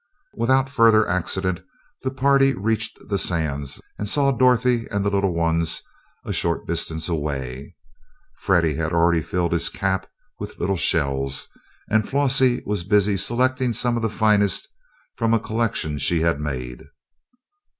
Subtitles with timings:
[0.33, 1.61] Without further accident
[2.01, 5.83] the party reached the sands, and saw Dorothy and the little ones
[6.25, 7.75] a short distance away.
[8.33, 10.07] Freddie had already filled his cap
[10.39, 11.49] with little shells,
[11.87, 14.67] and Flossie was busy selecting some of the finest
[15.17, 16.81] from a collection she had made.